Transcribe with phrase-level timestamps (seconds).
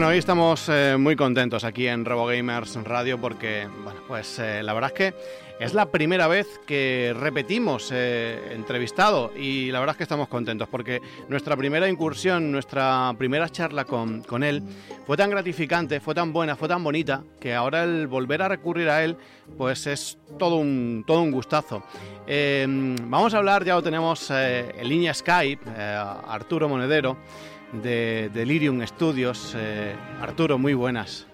[0.00, 4.72] Bueno, hoy estamos eh, muy contentos aquí en RoboGamers Radio porque, bueno, pues eh, la
[4.72, 5.14] verdad es que
[5.62, 10.68] es la primera vez que repetimos eh, entrevistado y la verdad es que estamos contentos
[10.70, 14.62] porque nuestra primera incursión, nuestra primera charla con, con él
[15.06, 18.88] fue tan gratificante, fue tan buena, fue tan bonita que ahora el volver a recurrir
[18.88, 19.18] a él
[19.58, 21.82] pues es todo un, todo un gustazo.
[22.26, 27.18] vamos a hablar, ya lo tenemos en línea Skype, Arturo Monedero
[27.72, 29.54] de Delirium Studios.
[29.56, 31.26] Eh, Arturo, muy buenas.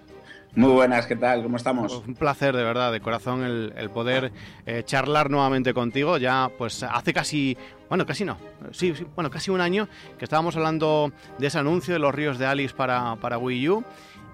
[0.55, 1.43] Muy buenas, ¿qué tal?
[1.43, 1.93] ¿Cómo estamos?
[1.93, 4.33] Pues un placer, de verdad, de corazón, el, poder
[4.65, 6.17] eh, charlar nuevamente contigo.
[6.17, 7.59] Ya, pues hace casi,
[7.91, 8.39] bueno, casi no,
[8.71, 9.87] sí, sí, bueno, casi un año
[10.19, 13.85] que estábamos hablando de ese anuncio de los ríos de Alice para, para Wii U.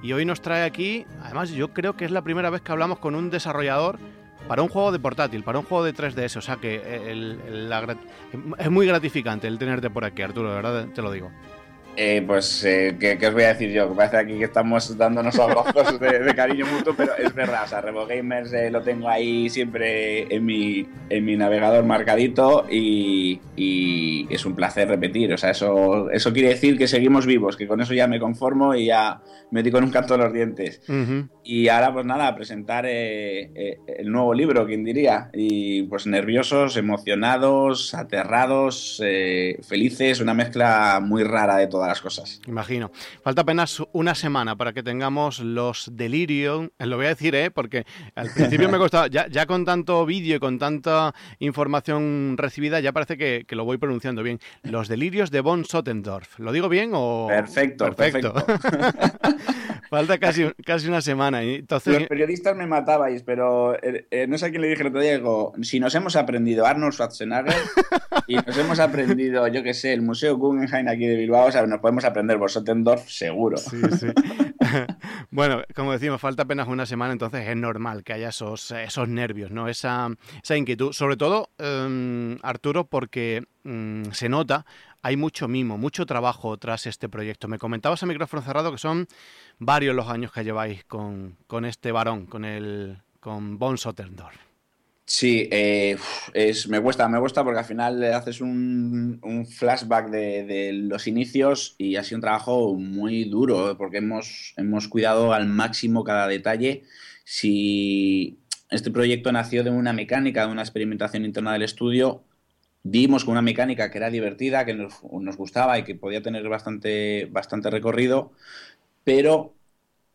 [0.00, 3.00] Y hoy nos trae aquí, además, yo creo que es la primera vez que hablamos
[3.00, 3.98] con un desarrollador
[4.46, 6.36] para un juego de portátil, para un juego de 3DS.
[6.36, 6.82] O sea que
[8.58, 11.32] es muy gratificante el tenerte por aquí, Arturo, de verdad, te lo digo.
[11.96, 13.90] Eh, pues, eh, ¿qué, os voy a decir yo?
[13.90, 17.68] Que parece aquí que estamos dándonos abrazos de, de cariño mutuo, pero es verdad, o
[17.68, 23.40] sea, Revo Gamers eh, lo tengo ahí siempre en mi, en mi navegador marcadito y,
[24.30, 27.80] es un placer repetir, o sea, eso, eso quiere decir que seguimos vivos, que con
[27.80, 29.20] eso ya me conformo y ya
[29.50, 30.80] metí con un canto los dientes.
[31.44, 35.30] Y ahora, pues nada, presentar el nuevo libro, ¿quién diría?
[35.34, 39.02] Y pues nerviosos, emocionados, aterrados,
[39.62, 42.40] felices, una mezcla muy rara de todo las cosas.
[42.46, 42.90] Imagino.
[43.22, 46.70] Falta apenas una semana para que tengamos los Delirium.
[46.78, 47.50] Eh, lo voy a decir, ¿eh?
[47.50, 47.84] Porque
[48.14, 49.06] al principio me costaba.
[49.08, 53.78] Ya, ya con tanto vídeo y con tanta información recibida, ya parece que, lo voy
[53.78, 54.40] pronunciando bien.
[54.62, 56.38] Los Delirios de von Sottendorf.
[56.38, 57.26] ¿Lo digo bien o.?
[57.28, 58.34] Perfecto, perfecto.
[59.92, 61.42] Falta casi, casi una semana.
[61.42, 61.92] Entonces...
[61.92, 65.02] Los periodistas me matabais, pero eh, eh, no sé a quién le dije el otro
[65.02, 65.18] día.
[65.18, 67.54] Digo, si nos hemos aprendido Arnold Schwarzenegger
[68.26, 71.66] y nos hemos aprendido, yo qué sé, el Museo Guggenheim aquí de Bilbao, o sea,
[71.66, 73.58] nos podemos aprender Vosotendorf seguro.
[73.58, 74.06] Sí, sí.
[75.30, 79.50] bueno, como decimos, falta apenas una semana, entonces es normal que haya esos, esos nervios,
[79.50, 79.68] ¿no?
[79.68, 80.08] Esa,
[80.42, 80.94] esa inquietud.
[80.94, 84.66] Sobre todo, em, Arturo, porque mm, se nota,
[85.02, 87.48] hay mucho mimo, mucho trabajo tras este proyecto.
[87.48, 89.06] Me comentabas a micrófono cerrado que son
[89.58, 94.36] varios los años que lleváis con, con este varón, con el con Von Sottendorf.
[95.04, 95.96] Sí, eh,
[96.32, 101.96] es, me cuesta, me cuesta porque al final haces un, flashback de, los inicios y
[101.96, 106.84] ha sido un trabajo muy duro porque hemos, hemos cuidado al máximo cada detalle.
[107.24, 108.38] Si
[108.70, 112.24] este proyecto nació de una mecánica, de una experimentación interna del estudio,
[112.82, 116.48] dimos con una mecánica que era divertida, que nos, nos gustaba y que podía tener
[116.48, 118.32] bastante, bastante recorrido,
[119.04, 119.54] pero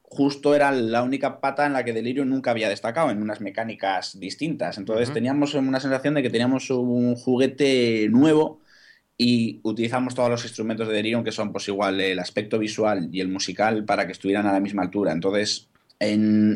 [0.09, 4.19] justo era la única pata en la que Delirio nunca había destacado, en unas mecánicas
[4.19, 4.77] distintas.
[4.77, 8.61] Entonces teníamos una sensación de que teníamos un juguete nuevo
[9.17, 13.19] y utilizamos todos los instrumentos de Delirium, que son pues igual el aspecto visual y
[13.19, 15.11] el musical, para que estuvieran a la misma altura.
[15.11, 15.67] Entonces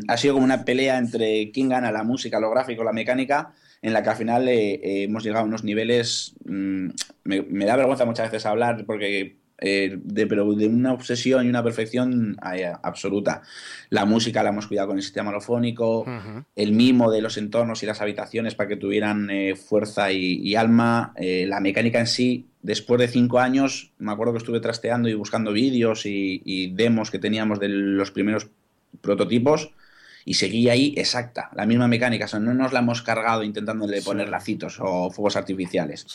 [0.08, 3.94] ha sido como una pelea entre quién gana la música, lo gráfico, la mecánica, en
[3.94, 6.36] la que al final eh, eh, hemos llegado a unos niveles...
[6.46, 6.90] Mm,
[7.24, 11.64] me da vergüenza muchas veces hablar porque eh, de, pero de una obsesión y una
[11.64, 13.44] perfección eh, absoluta.
[13.92, 16.04] La música la hemos cuidado con el sistema holofónico,
[16.56, 21.14] el mimo de los entornos y las habitaciones para que tuvieran eh, fuerza y, alma,
[21.16, 22.48] la mecánica en sí.
[22.64, 27.20] Después de cinco años, me acuerdo que estuve trasteando y buscando vídeos y, demos que
[27.20, 28.48] teníamos de los primeros
[29.02, 29.72] prototipos
[30.26, 32.28] y seguía ahí exacta, la misma mecánica.
[32.40, 36.06] no nos la hemos cargado intentándole poner lacitos o fuegos artificiales.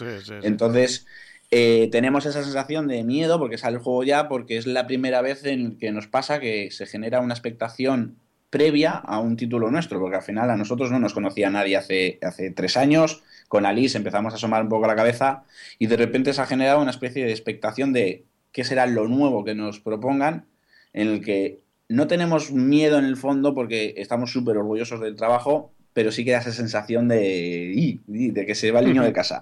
[0.43, 1.07] Entonces,
[1.51, 5.23] eh, tenemos esa sensación de miedo porque sale el juego ya, porque es la primera
[5.23, 8.17] vez en que nos pasa que se genera una expectación
[8.51, 12.19] previa a un título nuestro, porque al final a nosotros no nos conocía nadie hace,
[12.23, 15.45] hace tres años, con Alice empezamos a asomar un poco la cabeza
[15.79, 19.45] y de repente se ha generado una especie de expectación de qué será lo nuevo
[19.45, 20.47] que nos propongan,
[20.93, 25.73] en el que no tenemos miedo en el fondo porque estamos súper orgullosos del trabajo,
[25.97, 29.41] pero sí que da esa sensación de, de que se va el niño de casa.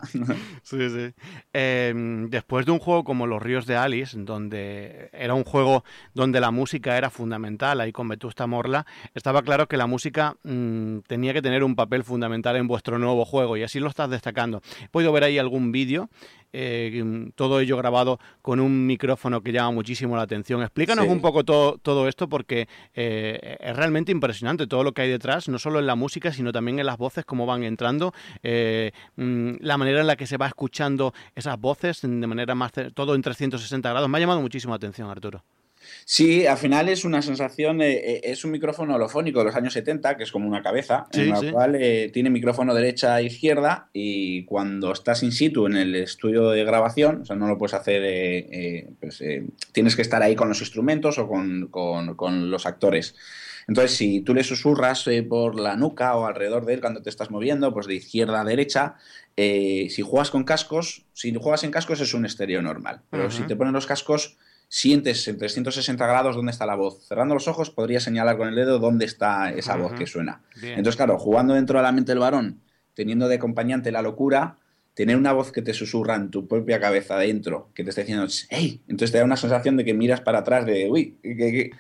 [0.63, 1.13] Sí, sí.
[1.53, 5.83] Em, después de un juego como Los Ríos de Alice, donde era un juego
[6.13, 10.99] donde la música era fundamental, ahí con Vetusta Morla, estaba claro que la música mm,
[11.09, 14.63] tenía que tener un papel fundamental en vuestro nuevo juego y así lo estás destacando.
[14.81, 16.09] He podido ver ahí algún vídeo
[16.57, 20.63] eh, todo ello grabado con un micrófono que llama muchísimo la atención.
[20.63, 25.11] Explícanos un poco todo, todo esto porque eh, es realmente impresionante todo lo que hay
[25.11, 28.93] detrás, no solo en la música, sino también en las voces, cómo van entrando, eh,
[29.17, 33.15] mm, la manera en la que se va escuchando esas voces de manera más, todo
[33.15, 34.09] en 360 grados.
[34.09, 35.43] Me ha llamado muchísimo la atención, Arturo.
[36.05, 40.17] Sí, al final es una sensación, eh, es un micrófono holofónico de los años 70,
[40.17, 44.45] que es como una cabeza, en la cual eh, tiene micrófono derecha e izquierda y
[44.45, 48.03] cuando estás in situ en el estudio de grabación, o sea, no lo puedes hacer,
[48.05, 49.23] eh, pues,
[49.73, 53.15] tienes que estar ahí con los instrumentos o con, con los actores.
[53.67, 57.31] Entonces, si tú le susurras por la nuca o alrededor de él cuando te estás
[57.31, 58.97] moviendo, pues de izquierda a derecha,
[59.37, 63.57] si juegas con cascos, si juegas en cascos es un estéreo normal, pero si te
[63.57, 64.37] ponen los cascos
[64.75, 67.07] sientes en 360 grados dónde está la voz.
[67.07, 70.43] Cerrando los ojos podría señalar con el dedo dónde está esa voz que suena.
[70.61, 72.61] Entonces, claro, jugando dentro de la mente del varón,
[72.93, 74.59] teniendo de acompañante la locura,
[74.95, 78.27] tener una voz que te susurra en tu propia cabeza adentro, que te está diciendo,
[78.51, 78.83] ¡hey!
[78.89, 81.71] Entonces te da una sensación de que miras para atrás de, uy, ¿qué,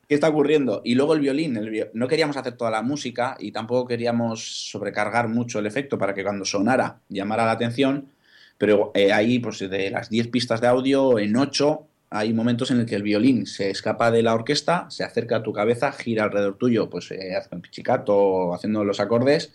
[0.08, 0.80] está ocurriendo?
[0.82, 1.60] Y luego el violín,
[1.92, 6.22] no queríamos hacer toda la música y tampoco queríamos sobrecargar mucho el efecto para que
[6.22, 8.08] cuando sonara llamara la atención,
[8.56, 12.78] pero eh, ahí, pues de las 10 pistas de audio, en 8 hay momentos en
[12.78, 16.22] el que el violín se escapa de la orquesta, se acerca a tu cabeza, gira
[16.22, 19.52] alrededor tuyo, pues eh, hace un pichicato, haciendo los acordes,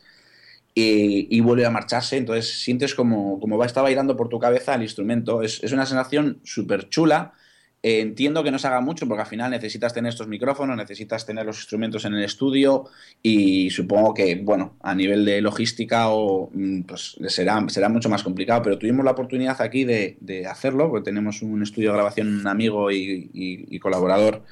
[0.76, 2.18] y, vuelve a marcharse.
[2.18, 5.42] Entonces sientes como, como va, está bailando por tu cabeza el instrumento.
[5.42, 7.34] Es, es una sensación súper chula
[7.82, 11.46] entiendo que no se haga mucho porque al final necesitas tener estos micrófonos, necesitas tener
[11.46, 12.86] los instrumentos en el estudio
[13.24, 18.24] y supongo que, bueno, a nivel de logística o, mm, pues será, será mucho más
[18.24, 20.18] complicado, pero tuvimos la oportunidad aquí de,
[20.50, 24.44] hacerlo porque tenemos un estudio de grabación, un amigo y, colaborador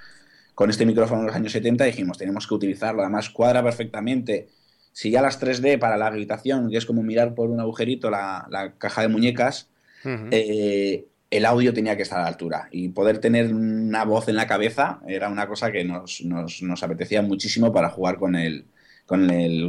[0.56, 4.48] con este micrófono en los años 70 y dijimos, tenemos que utilizarlo, además cuadra perfectamente.
[4.94, 8.74] Si ya las 3D para la habitación, que es como mirar por un agujerito la,
[8.80, 9.70] caja de muñecas,
[11.30, 14.48] el audio tenía que estar a la altura y poder tener una voz en la
[14.48, 18.66] cabeza era una cosa que nos, apetecía muchísimo para jugar con el,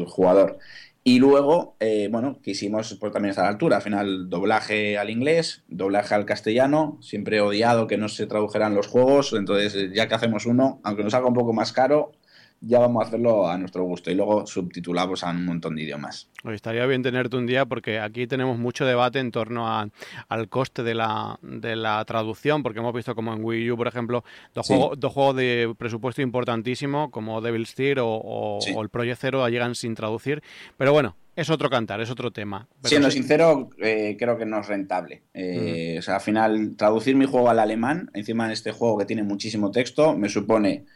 [0.07, 0.59] jugador.
[1.05, 3.77] Y luego, eh, bueno, quisimos pues, también estar a la altura.
[3.77, 6.99] Al final, doblaje al inglés, doblaje al castellano.
[7.01, 9.33] Siempre he odiado que no se tradujeran los juegos.
[9.33, 12.13] Entonces, ya que hacemos uno, aunque nos haga un poco más caro,
[12.61, 16.29] ya vamos a hacerlo a nuestro gusto y luego subtitulamos a un montón de idiomas.
[16.53, 20.95] estaría bien tenerte un día porque aquí tenemos mucho debate en torno al coste de
[20.95, 24.25] la, de la traducción, porque hemos visto como en Wii U, por ejemplo,
[24.55, 29.75] dos, juegos, dos juegos de presupuesto importantísimo como Devil's Tear o, el Project Zero llegan
[29.75, 30.43] sin traducir,
[30.77, 32.67] pero bueno, es otro cantar, es otro tema.
[32.83, 35.23] Siendo sincero, eh, creo que no es rentable.
[35.33, 39.05] Eh, o sea, al final, traducir mi juego al alemán, encima en este juego que
[39.05, 40.87] tiene muchísimo texto, me supone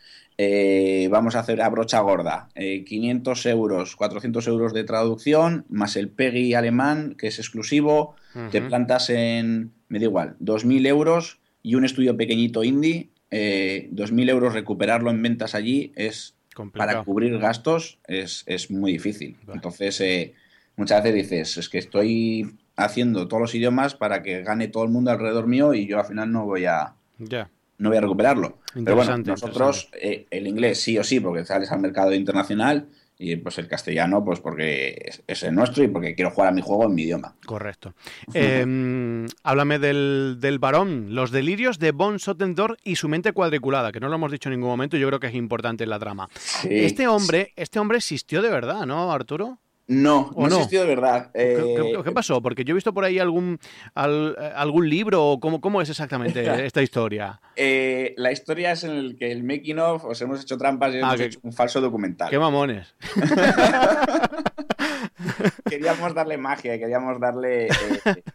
[0.45, 5.95] eh, vamos a hacer a brocha gorda, 500 eh, euros, 400 euros de traducción, más
[5.95, 8.17] el PEGI alemán, que es exclusivo,
[8.51, 14.31] te plantas en, me da igual, 2.000 euros y un estudio pequeñito indie, eh, 2.000
[14.31, 16.35] euros recuperarlo en ventas allí es,
[16.73, 19.37] para cubrir gastos, es, muy difícil.
[19.53, 20.35] Entonces, eh,
[20.77, 24.91] muchas veces dices, es que estoy haciendo todos los idiomas para que gane todo el
[24.91, 26.95] mundo alrededor mío y yo al final no voy a...
[27.19, 27.49] Ya
[27.83, 28.59] no voy a recuperarlo.
[28.73, 33.37] Pero bueno, nosotros eh, el inglés sí o sí, porque sales al mercado internacional y
[33.37, 36.87] pues el castellano, pues porque es, el nuestro y porque quiero jugar a mi juego
[36.87, 37.35] en mi idioma.
[37.45, 37.95] Correcto.
[38.33, 44.01] Em, háblame del, del, varón, los delirios de Von Sotendor y su mente cuadriculada, que
[44.01, 45.99] no lo hemos dicho en ningún momento y yo creo que es importante en la
[45.99, 46.29] trama.
[46.65, 49.59] este hombre, este hombre existió de verdad, ¿no, Arturo?
[49.93, 51.31] No, no, existió de verdad.
[51.35, 52.41] ¿Qué, eh, pasó?
[52.41, 53.59] Porque yo he visto por ahí algún,
[53.95, 55.39] algún libro.
[55.41, 57.41] ¿Cómo, ¿Cómo es exactamente esta historia?
[57.57, 60.99] Eh, la historia es en el que el making of os hemos hecho trampas y
[60.99, 62.31] hemos ah, hecho un falso documental.
[62.31, 62.95] ¡Qué mamones!
[65.69, 67.69] queríamos darle magia, queríamos darle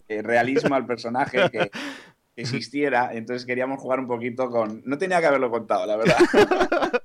[0.07, 1.71] eh, realismo al personaje que,
[2.35, 3.09] existiera.
[3.13, 4.83] Entonces queríamos jugar un poquito con.
[4.85, 6.17] No tenía que haberlo contado, la verdad.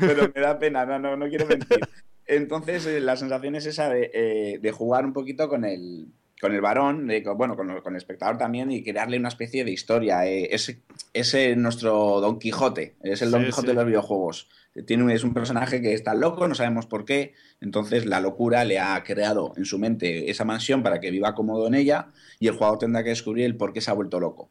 [0.00, 1.80] Pero me da pena, no, no, no quiero mentir.
[2.28, 6.08] Entonces, eh, la sensación es esa de, eh, de, jugar un poquito con el,
[6.40, 10.26] con el varón, bueno, con, el espectador también, y crearle una especie de historia.
[10.26, 10.78] Eh, es,
[11.14, 14.48] es nuestro Don Quijote, es el Don Quijote de los videojuegos.
[14.86, 18.78] Tiene, es un personaje que está loco, no sabemos por qué, entonces la locura le
[18.78, 22.08] ha creado en su mente esa mansión para que viva cómodo en ella
[22.38, 24.50] y el jugador tendrá que descubrir el por qué se ha vuelto loco.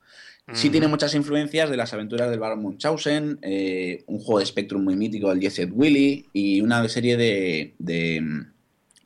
[0.53, 4.81] Sí tiene muchas influencias de las aventuras del Baron Munchausen, eh, un juego de Spectrum
[4.81, 7.75] muy mítico del Jet Willy y una serie de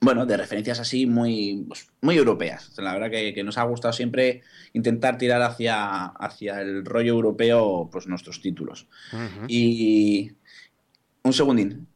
[0.03, 2.71] bueno, de referencias así muy, pues, muy europeas.
[2.77, 4.41] La verdad que, nos ha gustado siempre
[4.73, 8.87] intentar tirar hacia, hacia el rollo europeo pues nuestros títulos.
[9.47, 10.31] Y
[11.23, 11.87] un segundín.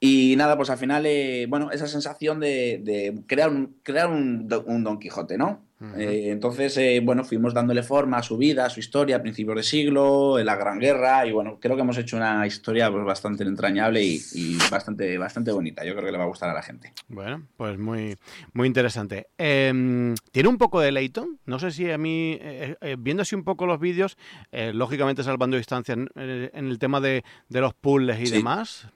[0.00, 4.84] Y nada, pues al final, eh, bueno, esa sensación de, crear, un, crear un, un
[4.84, 5.62] Don Quijote, ¿no?
[5.96, 9.56] Eh, entonces, eh, bueno, fuimos dándole forma a su vida, a su historia, a principios
[9.56, 13.04] de siglo, en la Gran Guerra, y bueno, creo que hemos hecho una historia pues,
[13.04, 15.84] bastante entrañable y, bastante, bastante bonita.
[15.84, 16.92] Yo creo que le va a gustar a la gente.
[17.08, 18.16] Bueno, pues muy,
[18.52, 19.28] muy interesante.
[19.38, 21.38] Em, ¿Tiene un poco de Leighton?
[21.46, 24.16] No sé si a mí, eh, viendo así un poco los vídeos,
[24.52, 26.08] lógicamente salvando distancia en,
[26.52, 28.88] el tema de, los puzzles y demás,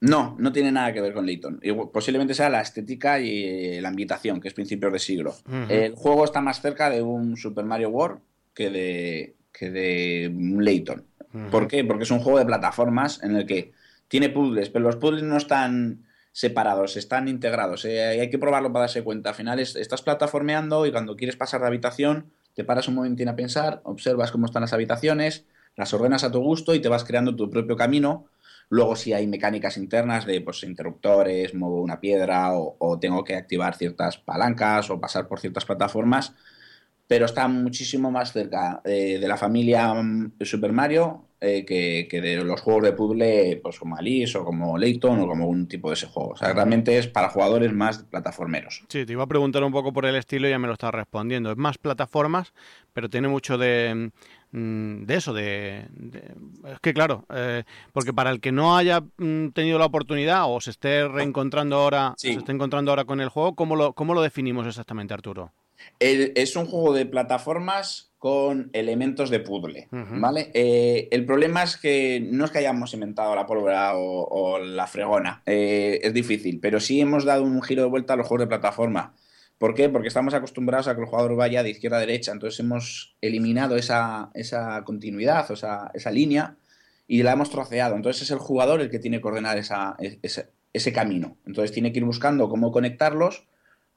[0.00, 1.60] no, no tiene nada que ver con Layton.
[1.92, 5.34] Posiblemente sea la estética y eh, la ambientación, que es principios de siglo.
[5.68, 8.20] El juego está más cerca de un Super Mario World
[8.54, 10.32] que de, que de.
[11.50, 11.84] ¿Por qué?
[11.84, 13.72] Porque es un juego de plataformas en el que
[14.08, 17.84] tiene puzzles, pero los puzzles no están separados, están integrados.
[17.84, 19.30] Eh, hay que probarlo para darse cuenta.
[19.30, 23.36] Al final estás plataformeando y cuando quieres pasar de habitación, te paras un momento a
[23.36, 25.44] pensar, observas cómo están las habitaciones,
[25.76, 28.26] las ordenas a tu gusto y te vas creando tu propio camino
[28.70, 33.76] Luego si hay mecánicas internas de pues, interruptores, muevo una piedra o, tengo que activar
[33.76, 36.34] ciertas palancas o pasar por ciertas plataformas,
[37.06, 42.44] pero está muchísimo más cerca eh, de la familia mm, Super Mario eh, que, de
[42.44, 45.94] los juegos de puzzle pues, como Alice o como Layton o como un tipo de
[45.94, 46.30] ese juego.
[46.30, 48.84] O sea, realmente es para jugadores más plataformeros.
[48.88, 50.92] Sí, te iba a preguntar un poco por el estilo y ya me lo estás
[50.92, 51.50] respondiendo.
[51.50, 52.52] Es más plataformas,
[52.92, 54.10] pero tiene mucho de
[54.52, 55.86] Mm, de eso, de,
[56.66, 60.60] es que claro, eh, porque para el que no haya mm, tenido la oportunidad o
[60.60, 64.22] se esté reencontrando ahora, se esté encontrando ahora con el juego, ¿cómo lo, cómo lo
[64.22, 65.52] definimos exactamente, Arturo?
[65.98, 70.50] es un juego de plataformas con elementos de puzzle, ¿vale?
[70.52, 75.42] Eh, el problema es que no es que hayamos inventado la pólvora o, la fregona,
[75.46, 78.48] eh, es difícil, pero sí hemos dado un giro de vuelta a los juegos de
[78.48, 79.14] plataforma.
[79.56, 79.88] ¿Por qué?
[79.88, 83.76] Porque estamos acostumbrados a que el jugador vaya de izquierda a derecha, entonces hemos eliminado
[83.76, 86.56] esa, esa continuidad, o esa, esa línea,
[87.08, 87.96] y la hemos troceado.
[87.96, 91.38] Entonces es el jugador el que tiene que ordenar esa, ese, ese camino.
[91.46, 93.46] Entonces tiene que ir buscando cómo conectarlos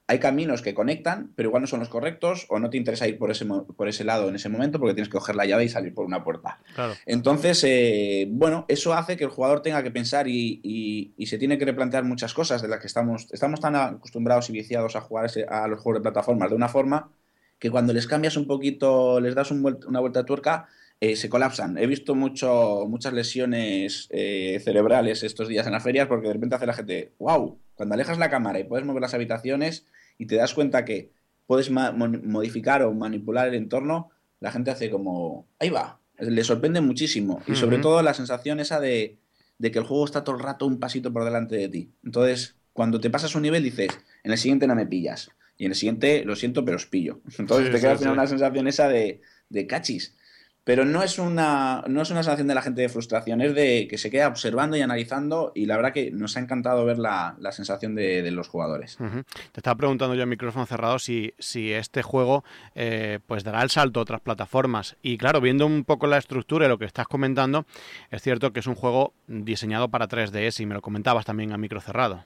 [0.08, 3.18] hay caminos que conectan, pero igual no son los correctos o no te interesa ir
[3.18, 5.70] por ese, por ese lado en ese momento porque tienes que coger la llave y
[5.70, 6.60] salir por una puerta.
[7.06, 11.66] Entonces, eh, bueno, eso hace que el jugador tenga que pensar y, se tiene que
[11.66, 15.68] replantear muchas cosas de las que estamos, estamos tan acostumbrados y viciados a jugar a
[15.68, 17.10] los juegos de plataformas de una forma
[17.58, 20.68] que cuando les cambias un poquito, les das una vuelta de tuerca,
[21.00, 21.78] eh, se colapsan.
[21.78, 26.56] He visto mucho, muchas lesiones eh, cerebrales estos días en las ferias porque de repente
[26.56, 29.86] hace la gente, wow, cuando alejas la cámara y puedes mover las habitaciones
[30.18, 31.12] y te das cuenta que
[31.46, 37.42] puedes modificar o manipular el entorno, la gente hace como, ahí va, le sorprende muchísimo.
[37.48, 39.20] Y sobre todo la sensación esa de,
[39.60, 41.92] que el juego está todo el rato un pasito por delante de ti.
[42.04, 43.90] Entonces, cuando te pasas un nivel dices,
[44.24, 45.32] en el siguiente no me pillas.
[45.58, 47.22] Y en el siguiente, lo siento, pero os pillo.
[47.38, 50.16] Entonces te quedas con una sensación esa de, de cachis
[50.64, 53.88] pero no es una no es una sensación de la gente de frustración, es de
[53.90, 57.36] que se queda observando y analizando y la verdad que nos ha encantado ver la,
[57.52, 58.98] sensación de, los jugadores.
[58.98, 62.44] Te estaba preguntando yo en micrófono cerrado si, si este juego
[62.76, 66.66] eh, pues dará el salto a otras plataformas y claro, viendo un poco la estructura
[66.66, 67.66] y lo que estás comentando,
[68.10, 71.58] es cierto que es un juego diseñado para 3DS y me lo comentabas también a
[71.58, 72.26] micro cerrado.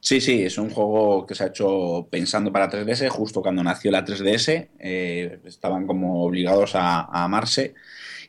[0.00, 3.90] Sí, sí, es un juego que se ha hecho pensando para 3DS, justo cuando nació
[3.90, 7.74] la 3DS, eh, estaban como obligados a, amarse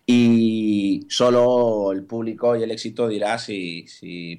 [0.05, 3.85] y solo el público y el éxito dirá si,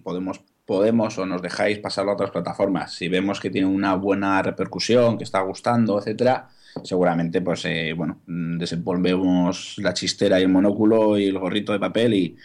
[0.05, 2.95] podemos, podemos o nos dejáis pasarlo a otras plataformas.
[2.95, 6.51] Si vemos que tiene una buena repercusión, que está gustando, etcétera,
[6.85, 12.15] seguramente pues eh, bueno, desenvolvemos la chistera y el monóculo y el gorrito de papel
[12.15, 12.37] y,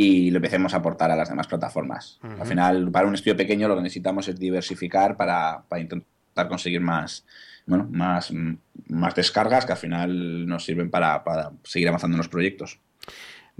[0.00, 2.20] y lo empecemos a aportar a las demás plataformas.
[2.22, 7.26] Al final, para un estudio pequeño lo que necesitamos es diversificar para, intentar conseguir más,
[7.66, 8.32] bueno, más,
[8.86, 11.20] más descargas que al final nos sirven para,
[11.64, 12.78] seguir avanzando en los proyectos.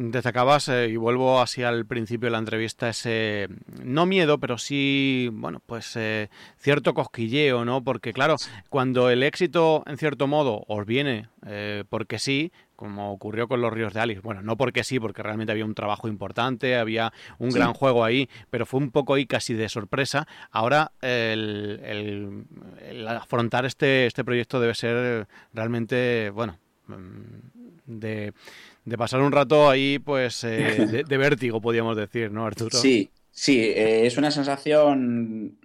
[0.00, 3.49] Destacabas, eh, y vuelvo hacia el principio de la entrevista, ese,
[3.83, 7.83] no miedo, pero sí, bueno, pues eh, cierto cosquilleo, ¿no?
[7.83, 8.37] Porque claro,
[8.69, 13.73] cuando el éxito, en cierto modo, os viene eh, porque sí, como ocurrió con los
[13.73, 14.21] Ríos de Alice.
[14.21, 18.31] Bueno, no porque sí, porque realmente había un trabajo importante, había un gran juego ahí,
[18.50, 20.28] pero fue un poco ahí casi de sorpresa.
[20.52, 22.47] Ahora el,
[23.09, 26.57] afrontar este, este proyecto debe ser realmente, bueno,
[27.88, 28.33] de,
[28.97, 32.78] pasar un rato ahí, pues, eh, de, vértigo, podríamos decir, ¿no, Arturo?
[32.78, 35.59] Sí, sí, eh, es una sensación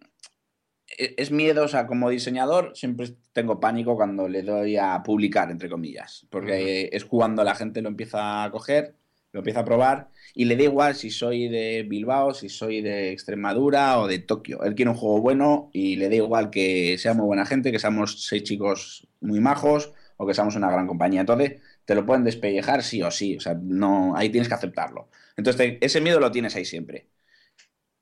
[0.98, 5.52] e-, es miedo, o sea, como diseñador siempre tengo pánico cuando le doy a publicar,
[5.52, 8.96] entre comillas, porque es cuando la gente lo empieza a coger,
[9.32, 13.12] lo empieza a probar y le da igual si soy de Bilbao, si soy de
[13.12, 14.64] Extremadura o de Tokio.
[14.64, 17.80] Él quiere un juego bueno y le da igual que sea muy buena gente, que
[17.80, 21.22] seamos seis chicos muy majos o que seamos una gran compañía.
[21.22, 21.54] Entonces,
[21.86, 25.10] te lo pueden despellejar sí o sí, o sea, no, ahí tienes que aceptarlo.
[25.38, 27.10] Entonces, ese miedo lo tienes ahí siempre.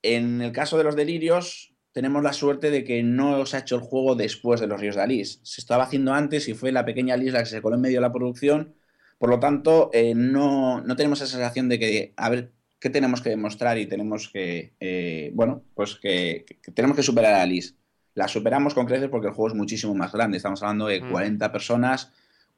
[0.01, 3.75] En el caso de los delirios, tenemos la suerte de que no se ha hecho
[3.75, 5.39] el juego después de los Ríos de Alice.
[5.43, 7.97] Se estaba haciendo antes y fue la pequeña Alice la que se coló en medio
[7.97, 8.75] de la producción.
[9.17, 13.29] Por lo tanto, eh, no, tenemos esa sensación de que, a ver, ¿qué tenemos que
[13.29, 13.77] demostrar?
[13.77, 17.75] Y tenemos que, eh, bueno, pues que, tenemos que superar a Alice.
[18.13, 20.37] La superamos con creces porque el juego es muchísimo más grande.
[20.37, 21.51] Estamos hablando de 40 mm.
[21.51, 22.11] personas,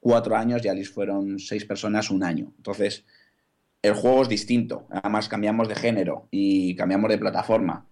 [0.04, 2.52] 4 años y Alice fueron 6 personas, un año.
[2.58, 3.06] Entonces,
[3.80, 4.86] el juego es distinto.
[4.90, 7.88] Además, cambiamos de género y cambiamos de plataforma.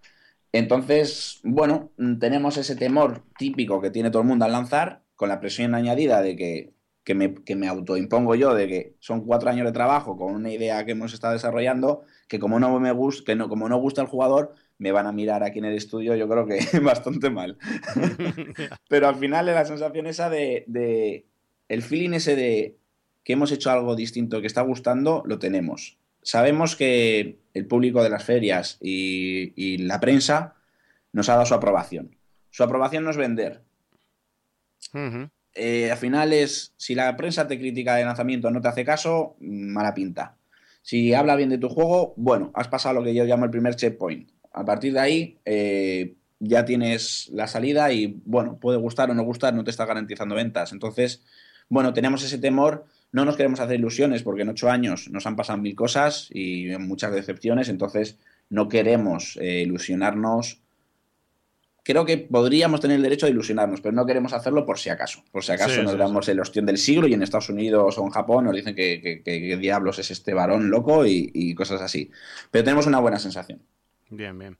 [0.51, 5.39] Entonces, bueno, tenemos ese temor típico que tiene todo el mundo al lanzar, con la
[5.39, 9.65] presión añadida de que, que, me, que me autoimpongo yo, de que son cuatro años
[9.65, 13.35] de trabajo con una idea que hemos estado desarrollando, que como no me gusta, que
[13.35, 16.29] no, como no gusta el jugador, me van a mirar aquí en el estudio, yo
[16.29, 17.57] creo que bastante mal.
[18.87, 21.25] Pero al final la sensación esa de, de,
[21.73, 22.77] el feeling ese de
[23.23, 28.09] que hemos hecho algo distinto que está gustando, lo tenemos sabemos que el público de
[28.09, 30.55] las ferias y, la prensa
[31.11, 32.15] nos ha dado su aprobación.
[32.49, 33.61] Su aprobación no es vender.
[35.55, 39.35] Eh, al final es, si la prensa te critica de lanzamiento no te hace caso,
[39.39, 40.37] mala pinta.
[40.81, 43.75] Si habla bien de tu juego, bueno, has pasado lo que yo llamo el primer
[43.75, 44.29] checkpoint.
[44.51, 49.23] A partir de ahí eh, ya tienes la salida y, bueno, puede gustar o no
[49.23, 50.73] gustar, no te está garantizando ventas.
[50.73, 51.23] Entonces,
[51.69, 55.35] bueno, tenemos ese temor no nos queremos hacer ilusiones porque en ocho años nos han
[55.35, 58.17] pasado mil cosas y muchas decepciones, entonces
[58.49, 60.59] no queremos eh, ilusionarnos.
[61.83, 65.23] Creo que podríamos tener el derecho a ilusionarnos, pero no queremos hacerlo por si acaso.
[65.31, 68.09] Por si acaso nos damos el ostión del siglo y en Estados Unidos o en
[68.09, 72.09] Japón nos dicen que, diablos es este varón loco y cosas así.
[72.49, 73.61] Pero tenemos una buena sensación.
[74.09, 74.57] Bien, bien.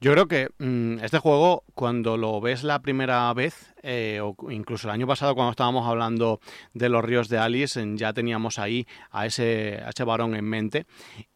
[0.00, 4.88] Yo creo que mm, este juego, cuando lo ves la primera vez, eh, o incluso
[4.88, 6.40] el año pasado cuando estábamos hablando
[6.74, 10.86] de los ríos de Alice, ya teníamos ahí a ese, a ese varón en mente.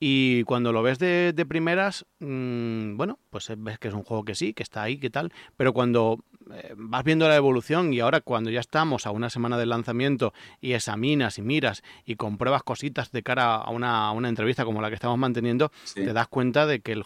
[0.01, 4.35] Y cuando lo ves de, primeras, mm, bueno, pues ves que es un juego que
[4.35, 8.21] sí, que está ahí, que tal, pero cuando eh, vas viendo la evolución y ahora
[8.21, 13.13] cuando ya estamos a una semana del lanzamiento y examinas y miras y compruebas cositas
[13.13, 16.93] de cara a una, entrevista como la que estamos manteniendo, te das cuenta de que
[16.93, 17.05] el,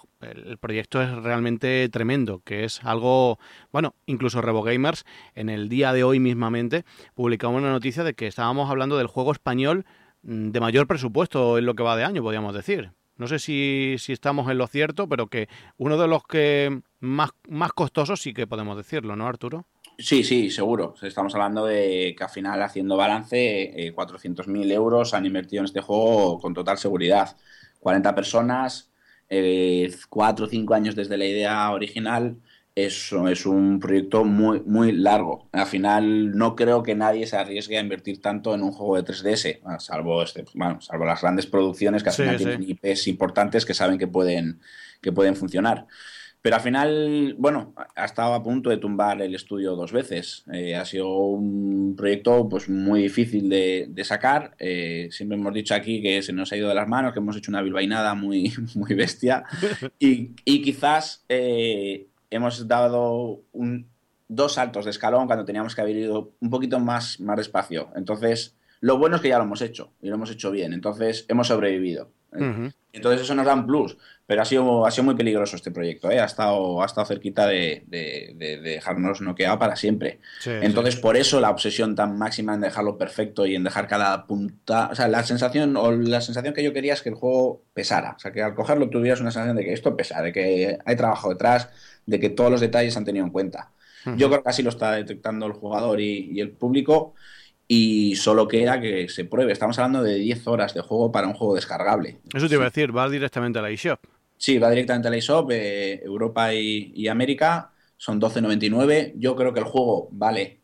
[0.58, 3.38] proyecto es realmente tremendo, que es algo,
[3.72, 5.04] bueno, incluso RevoGamers
[5.34, 9.32] en el día de hoy mismamente publicamos una noticia de que estábamos hablando del juego
[9.32, 9.84] español
[10.22, 12.92] mm, de mayor presupuesto en lo que va de año, podríamos decir.
[13.16, 17.30] No sé si, si, estamos en lo cierto, pero que uno de los que más,
[17.48, 19.66] más costosos sí que podemos decirlo, ¿no, Arturo?
[19.98, 20.94] Sí, sí, seguro.
[21.00, 25.80] Estamos hablando de que al final, haciendo balance, eh, 400.000 euros han invertido en este
[25.80, 27.36] juego con total seguridad.
[27.78, 28.90] 40 personas,
[29.28, 32.38] eh, 4 o 5 años desde la idea original
[32.74, 35.48] eso es un proyecto muy, muy largo.
[35.52, 39.04] Al final no creo que nadie se arriesgue a invertir tanto en un juego de
[39.04, 43.74] 3DS, salvo, este, bueno, salvo las grandes producciones que al final tienen IPs importantes que
[43.74, 44.60] saben que pueden,
[45.00, 45.86] que pueden funcionar.
[46.42, 50.44] Pero al final, bueno, ha estado a punto de tumbar el estudio dos veces.
[50.52, 54.54] Eh, ha sido un proyecto pues muy difícil de, sacar.
[54.58, 57.36] Eh, siempre hemos dicho aquí que se nos ha ido de las manos, que hemos
[57.36, 59.44] hecho una bilbainada muy, muy bestia.
[59.98, 63.42] Y, y quizás eh, hemos dado
[64.28, 67.90] dos saltos de escalón cuando teníamos que haber ido un poquito más, más despacio.
[67.96, 70.72] Entonces, lo bueno es que ya lo hemos hecho y lo hemos hecho bien.
[70.72, 72.10] Entonces, hemos sobrevivido.
[72.92, 73.96] Entonces, eso nos da un plus.
[74.26, 76.10] Pero ha sido, ha sido muy peligroso este proyecto.
[76.10, 76.18] ¿eh?
[76.18, 77.84] Ha, estado, ha estado cerquita de,
[78.62, 80.20] dejarnos noqueado para siempre.
[80.46, 84.88] Entonces, por eso la obsesión tan máxima en dejarlo perfecto y en dejar cada punta.
[84.90, 88.14] O sea, la sensación, o la sensación que yo quería es que el juego pesara.
[88.16, 90.96] O sea, que al cogerlo tuvieras una sensación de que esto pesa, de que hay
[90.96, 91.68] trabajo detrás,
[92.06, 93.72] de que todos los detalles se han tenido en cuenta.
[94.16, 97.14] Yo creo que así lo está detectando el jugador y, el público.
[97.66, 99.52] Y solo queda que se pruebe.
[99.52, 102.18] Estamos hablando de 10 horas de juego para un juego descargable.
[102.34, 104.00] Eso te iba a decir, va directamente a la eShop.
[104.36, 109.14] Sí, va directamente a la eShop, eh, Europa y, América, son 12.99.
[109.16, 110.60] Yo creo que el juego vale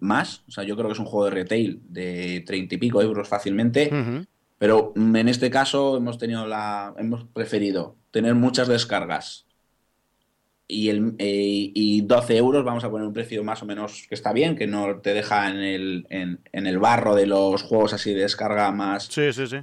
[0.00, 3.00] más, o sea, yo creo que es un juego de retail de 30 y pico
[3.00, 3.90] euros fácilmente,
[4.58, 9.45] pero en este caso hemos tenido la hemos preferido tener muchas descargas
[10.68, 14.14] y, el, eh, y 12 euros, vamos a poner un precio más o menos que
[14.14, 18.12] está bien, que no te deja en el, en, el barro de los juegos así
[18.12, 19.04] de descarga más.
[19.04, 19.58] Sí, sí, sí.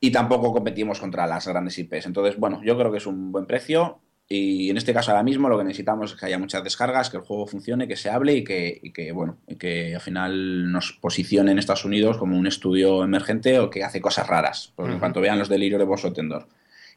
[0.00, 2.06] Y tampoco competimos contra las grandes IPs.
[2.06, 4.00] Entonces, bueno, yo creo que es un buen precio.
[4.30, 7.16] Y en este caso ahora mismo lo que necesitamos es que haya muchas descargas, que
[7.16, 10.70] el juego funcione, que se hable y que, y que bueno, y que al final
[10.70, 14.72] nos posicione en Estados Unidos como un estudio emergente o que hace cosas raras.
[14.76, 16.46] Porque en cuanto vean los delirios de Bosotendor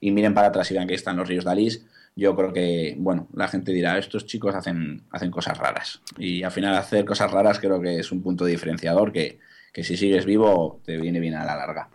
[0.02, 1.82] y miren para atrás y vean que están los ríos de Alice,
[2.15, 6.02] yo creo que, bueno, la gente dirá, estos chicos hacen, hacen cosas raras.
[6.17, 9.39] Y al final hacer cosas raras creo que es un punto diferenciador que,
[9.74, 11.89] si sigues vivo te viene bien a la larga.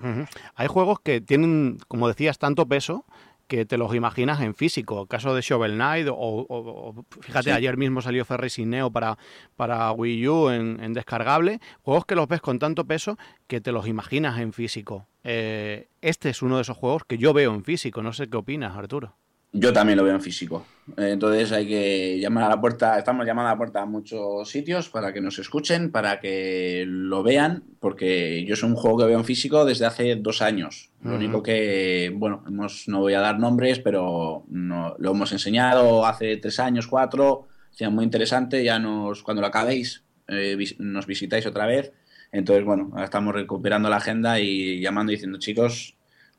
[0.54, 3.04] Hay juegos que tienen, como decías, tanto peso
[3.46, 5.06] que te los imaginas en físico.
[5.06, 9.18] Caso de Shovel Knight, o, fíjate, ayer mismo salió Ferry Neo para,
[9.54, 11.60] para Wii U en, descargable.
[11.82, 15.06] Juegos que los ves con tanto peso que te los imaginas en físico.
[15.22, 18.02] Eh, este es uno de esos juegos que yo veo en físico.
[18.02, 19.14] No sé qué opinas, Arturo.
[19.58, 20.66] Yo también lo veo en físico.
[20.98, 24.50] Eh, entonces hay que llamar a la puerta, estamos llamando a la puerta a muchos
[24.50, 29.06] sitios para que nos escuchen, para que lo vean, porque yo soy un juego que
[29.06, 30.90] veo en físico desde hace dos años.
[31.02, 36.04] Lo único que, bueno, hemos, no voy a dar nombres, pero no, lo hemos enseñado
[36.04, 41.46] hace tres años, cuatro, sea muy interesante, ya nos, cuando lo acabéis, eh, nos visitáis
[41.46, 41.92] otra vez.
[42.30, 45.96] Entonces, bueno, estamos recuperando la agenda y llamando y diciendo, chicos,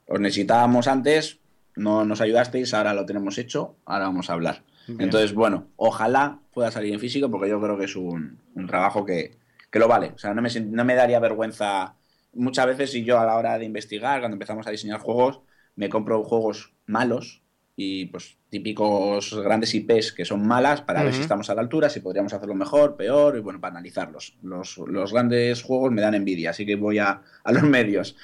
[0.08, 1.40] os necesitábamos antes,
[1.78, 4.64] no nos ayudasteis, ahora lo tenemos hecho, ahora vamos a hablar.
[5.00, 9.36] Entonces, bueno, ojalá pueda salir en físico porque yo creo que es un, trabajo que,
[9.74, 10.14] lo vale.
[10.16, 11.96] O sea, no me, no me daría vergüenza.
[12.34, 15.42] Muchas veces, si yo a la hora de investigar, cuando empezamos a diseñar juegos,
[15.76, 17.44] me compro juegos malos
[17.76, 21.90] y pues típicos grandes IPs que son malas para ver si estamos a la altura,
[21.90, 24.36] si podríamos hacerlo mejor, peor y bueno, para analizarlos.
[24.42, 28.16] Los, los grandes juegos me dan envidia, así que voy a, a los medios.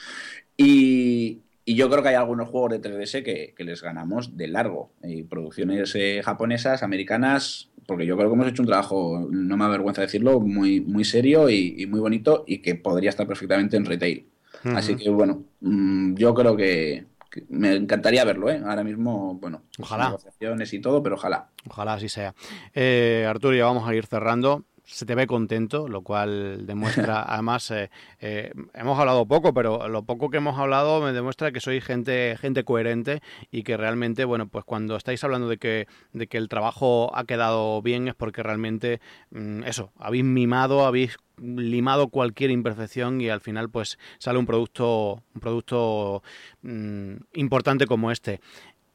[0.57, 4.91] Y, y yo creo que hay algunos juegos de 3DS que, les ganamos de largo.
[5.01, 9.65] Y producciones eh, japonesas, americanas, porque yo creo que hemos hecho un trabajo, no me
[9.65, 14.27] avergüenza decirlo, muy, muy serio y, muy bonito y que podría estar perfectamente en retail.
[14.75, 17.05] Así que bueno, mm, yo creo que,
[17.49, 18.61] me encantaría verlo, ¿eh?
[18.63, 20.05] Ahora mismo, bueno, ojalá.
[20.05, 21.49] negociaciones y todo, pero ojalá.
[21.67, 22.35] Ojalá así sea.
[22.73, 27.71] Eh, Arturo, ya vamos a ir cerrando se te ve contento, lo cual demuestra, además,
[27.71, 31.81] eh, eh, hemos hablado poco, pero lo poco que hemos hablado me demuestra que soy
[31.81, 36.37] gente, gente coherente y que realmente, bueno, pues cuando estáis hablando de que, de que
[36.37, 39.01] el trabajo ha quedado bien es porque realmente,
[39.31, 45.23] mm, eso, habéis mimado, habéis limado cualquier imperfección y al final pues sale un producto,
[45.33, 46.21] un producto
[46.61, 48.39] mm, importante como este.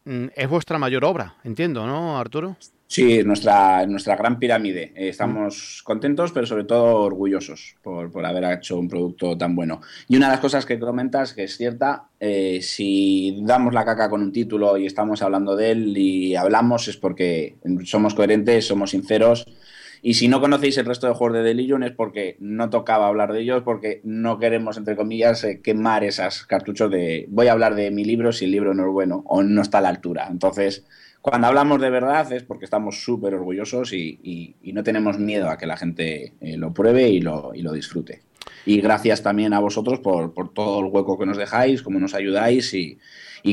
[0.05, 2.57] Mm, es vuestra mayor obra, entiendo, ¿no, Arturo?
[2.91, 4.95] Sí, nuestra, nuestra gran pirámide.
[4.97, 9.83] Eh, estamos contentos, pero sobre todo orgullosos por, haber hecho un producto tan bueno.
[10.09, 14.09] Y una de las cosas que comentas, que es cierta, eh, si damos la caca
[14.09, 18.91] con un título y estamos hablando de él y hablamos, es porque somos coherentes, somos
[18.91, 19.45] sinceros.
[20.03, 23.33] Y si no conocéis el resto de juegos de Delirium es porque no tocaba hablar
[23.33, 27.75] de ellos, porque no queremos, entre comillas, eh, quemar esas cartuchos de voy a hablar
[27.75, 30.29] de mi libro si el libro no es bueno o no está a la altura.
[30.31, 30.85] Entonces,
[31.21, 35.67] cuando hablamos de verdad es porque estamos súper orgullosos y, no tenemos miedo a que
[35.67, 38.23] la gente eh, lo pruebe y lo, y lo, disfrute.
[38.65, 42.73] Y gracias también a vosotros por, todo el hueco que nos dejáis, cómo nos ayudáis
[42.75, 42.99] y,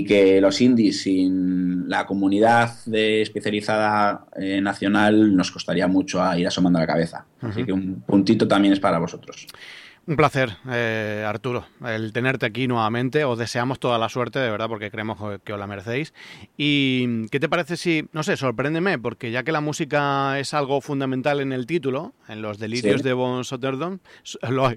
[0.05, 6.47] que los indies sin la comunidad de especializada eh, nacional nos costaría mucho a ir
[6.47, 7.25] asomando la cabeza.
[7.41, 9.47] Así que un puntito también es para vosotros.
[10.07, 13.23] Un placer, eh, Arturo, el tenerte aquí nuevamente.
[13.23, 16.13] Os deseamos toda la suerte, de verdad, porque creemos que os la merecéis.
[16.57, 20.79] ¿Y qué te parece si, no sé, sorpréndeme, porque ya que la música es algo
[20.79, 23.99] fundamental en el título, en los delirios de Von Sotterdorf,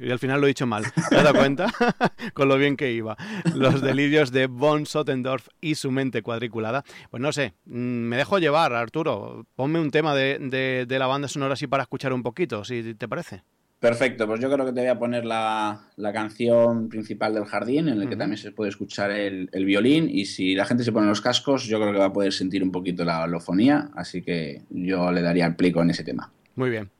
[0.00, 1.66] y al final lo he dicho mal, ¿te has dado cuenta?
[2.32, 3.14] Con lo bien que iba.
[3.54, 6.84] Los delirios de Von Sottendorf y su mente cuadriculada.
[7.10, 9.44] Pues no sé, mm, me dejo llevar, Arturo.
[9.56, 13.08] Ponme un tema de, de la banda sonora así para escuchar un poquito, si te
[13.08, 13.42] parece.
[13.80, 18.00] Perfecto, pues yo creo que te voy a poner la, canción principal del jardín, en
[18.00, 21.20] la que también se puede escuchar el, violín, y si la gente se pone los
[21.20, 25.12] cascos, yo creo que va a poder sentir un poquito la holofonía, así que yo
[25.12, 26.32] le daría el plico en ese tema.
[26.56, 26.90] Muy bien.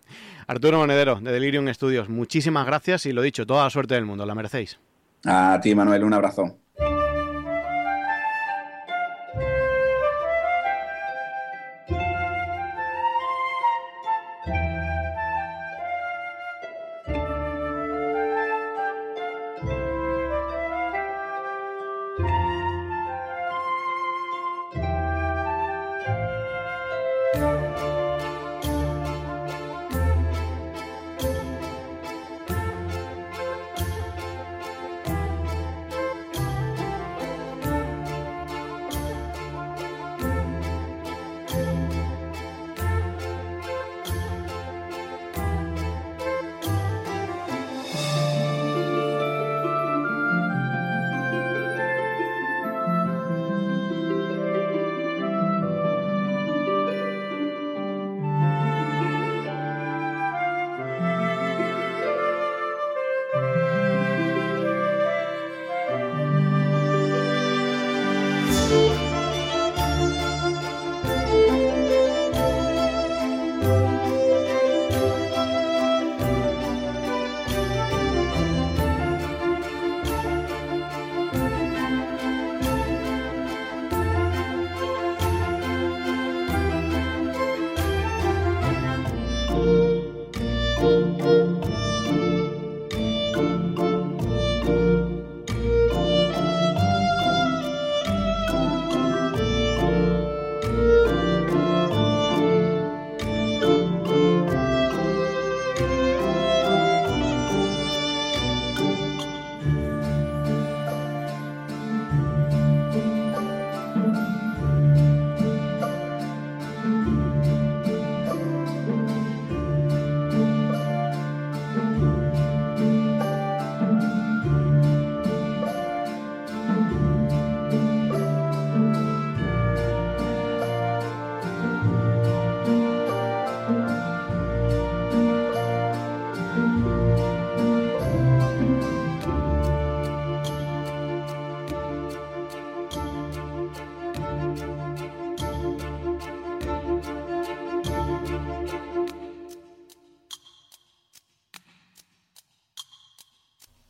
[0.46, 4.24] Arturo Monedero, de Delirium Studios, muchísimas gracias y lo dicho, toda la suerte del mundo,
[4.24, 4.78] la merecéis.
[5.24, 6.58] A ti, Manuel, un abrazo.